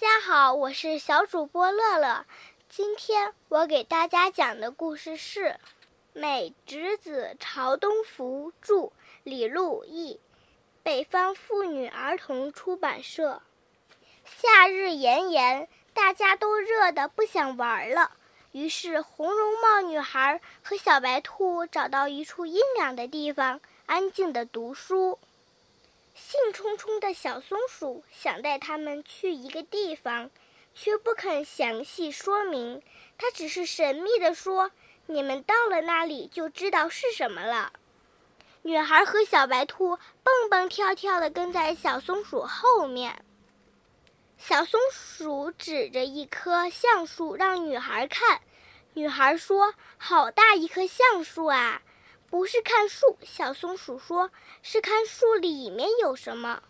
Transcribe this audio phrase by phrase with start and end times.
[0.00, 2.24] 大家好，我是小主播乐乐。
[2.68, 5.40] 今天我给大家讲的故事是
[6.12, 8.92] 《美直子朝东福》，著，
[9.24, 10.20] 李路译，
[10.84, 13.42] 北方妇女儿童出版社。
[14.24, 18.12] 夏日炎炎，大家都热得不想玩了。
[18.52, 25.18] 于是，红绒帽女孩和小白兔找到一处阴凉的地方，安静地读书。
[26.20, 30.30] 兴冲冲的小松鼠想带他们去一个地方，
[30.74, 32.82] 却不肯详细说明。
[33.16, 34.72] 它只是神秘地说
[35.06, 37.72] ：“你们到了那里就知道是什么了。”
[38.62, 43.24] 女孩和小白兔蹦蹦跳跳地跟在小松鼠后面。
[44.36, 48.40] 小松鼠指着一棵橡树让女孩看，
[48.94, 51.80] 女孩说：“好大一棵橡树啊！”
[52.30, 54.30] 不是看树，小松鼠说
[54.62, 56.62] ：“是看树里面有什么。”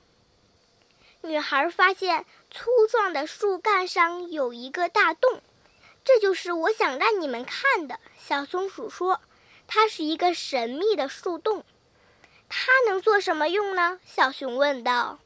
[1.23, 5.43] 女孩发现粗壮的树干上有一个大洞，
[6.05, 7.99] 这就是我想让你们看的。
[8.17, 9.21] 小松鼠说
[9.67, 11.65] ：“它是一个神秘的树洞，
[12.49, 15.19] 它能做什么用呢？”小熊问道。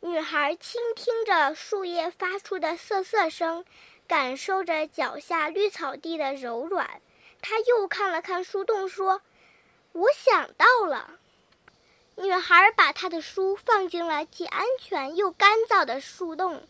[0.00, 3.64] 女孩倾听着树叶发出的瑟瑟声，
[4.06, 7.02] 感受着脚下绿草地的柔软。
[7.48, 9.22] 他又看了看树洞，说
[9.94, 11.12] ：“我想到了。”
[12.16, 16.66] 女孩把她的书放进了既安全又干燥的树洞。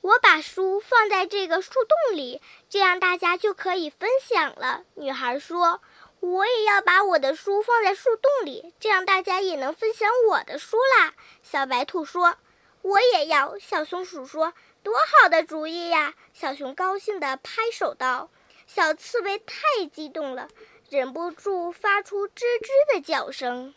[0.00, 4.84] 我把书放在这个树洞里，这样大家就可以分享了。
[4.94, 5.80] 女孩说
[6.20, 12.36] ：“我也要把我的书放在树洞里，这样大家也能分享我的书啦。”小白兔说
[12.82, 18.30] ：“我也要。”小松鼠说：“多好的主意呀！”小熊高兴地拍手道。
[18.72, 20.46] 小刺猬太激动了，
[20.90, 23.74] 忍不住发出吱吱的叫声。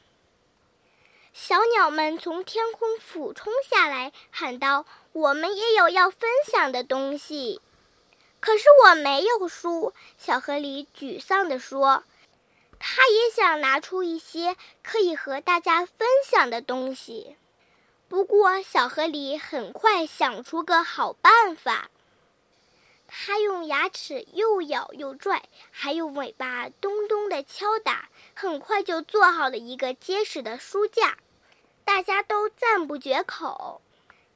[1.34, 7.60] 小鸟们从天空俯冲下来，喊道：“我们也有要分享的东西。”
[8.40, 12.04] 可是我没有书，小河狸沮丧地说
[12.78, 17.36] ：“他也想拿出一些可以和大家分享的东西。”
[18.08, 21.90] 不过，小河狸很快想出个好办法。
[23.08, 31.18] 它用牙齿又咬又拽，还用尾巴咚咚地敲打，很快就做好了一个结实的书架，
[31.86, 33.82] 大家都赞不绝口。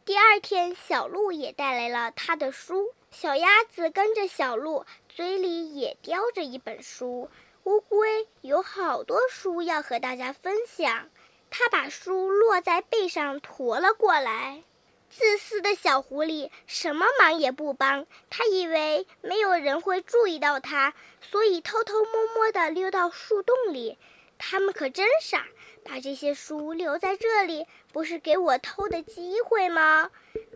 [0.05, 7.29] 第二天，小鹿也带来了他的书，小鸭子跟着小鹿，嘴里也叼着一本书。
[7.63, 11.09] 乌龟有好多书要和大家分享，
[11.49, 14.63] 它把书落在背上驮了过来。
[15.09, 23.97] 自私的小狐狸什么忙也不帮，他以为没有人会注意到他，所以偷偷摸摸地溜到树洞里。
[24.37, 25.47] 他们可真傻，
[25.83, 30.11] 把这些书留在这里，不是给我偷的机会吗？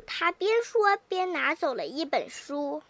[0.05, 2.83] 他边说边拿走了一本书。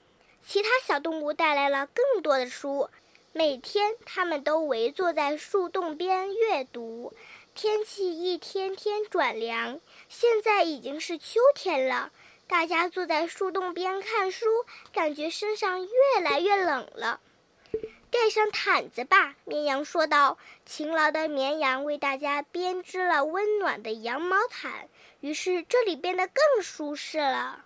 [0.46, 2.90] 其他小动物带来了更多的书，
[3.32, 7.14] 每天他们都围坐在树洞边阅读。
[7.54, 12.12] 天气一天天转凉，现在已经是秋天了。
[12.48, 14.46] 大家坐在树洞边看书，
[14.94, 17.20] 感觉身上越来越冷了。
[18.10, 20.38] 盖上毯子吧，绵羊说道。
[20.66, 24.88] 勤劳的绵羊为大家编织了温暖的羊毛毯，
[25.20, 27.66] 于是这里变得更舒适了。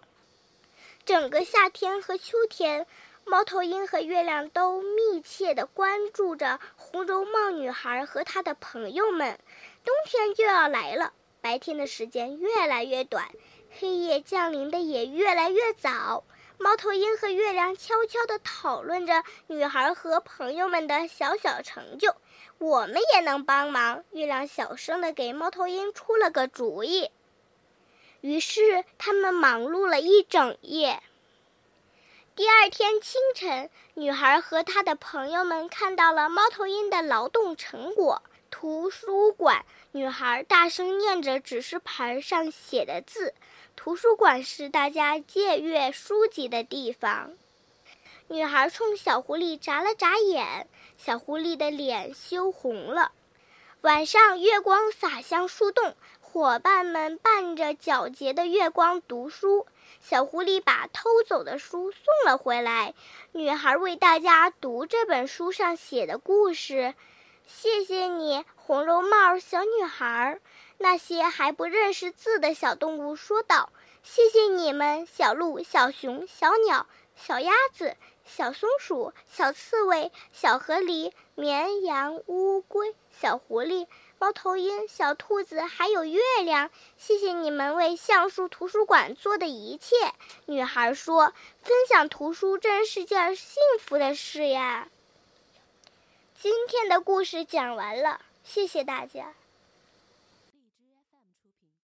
[1.06, 2.86] 整个夏天和秋天，
[3.24, 9.40] 猫头鹰和月亮都密切地关注着红绒帽女孩和她的朋友们。
[9.86, 13.30] 冬天就要来了，白天的时间越来越短，
[13.80, 16.24] 黑夜降临的也越来越早。
[16.58, 22.16] 猫头鹰和月亮悄悄地讨论着女孩和朋友们的小小成就。
[22.58, 24.06] 我们也能帮忙。
[24.12, 27.12] 月亮小声地给猫头鹰出了个主意。
[28.22, 31.04] 于是他们忙碌了一整夜。
[32.36, 38.24] 第二天清晨，女孩和她的朋友们看到了猫头鹰的劳动成果。
[38.58, 43.34] 图书馆女孩大声念着指示牌上写的字。
[43.76, 47.34] 图书馆是大家借阅书籍的地方。
[48.30, 53.12] 女孩冲小狐狸眨了眨眼，小狐狸的脸羞红了。
[53.82, 59.68] 晚上，月光洒向树洞，伙伴们伴着皎洁的月光读书。
[60.00, 62.94] 小狐狸把偷走的书送了回来。
[63.34, 66.94] 女孩为大家读这本书上写的故事。
[67.48, 70.40] 谢谢你，红绒帽小女孩。
[70.78, 73.70] 那些还不认识字的小动物说道
[74.04, 77.96] ：‘谢谢你们，小鹿、小熊、小鸟、小鸭子、
[78.26, 83.88] 小松鼠、小刺猬、小河狸、绵羊、乌龟、小狐狸、
[84.20, 89.96] 猫头鹰、小兔子还有月亮。’谢谢你们为橡树图书馆做的一切。
[90.46, 91.34] 女孩说
[91.64, 94.90] ：‘分享图书真是件幸福的事呀。’
[96.38, 99.34] 今天的故事讲完了谢谢大家。